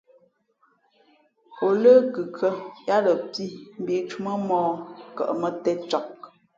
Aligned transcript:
O 1.65 1.67
lə̌ 1.81 1.93
khʉkhʉ̄α 2.13 2.51
yāā 2.87 2.99
lαpī 3.05 3.45
mbīʼtǔmά 3.81 4.33
mōh 4.47 4.71
kα 5.15 5.23
mᾱ 5.39 5.49
tēn 5.63 5.79
cak. 5.89 6.07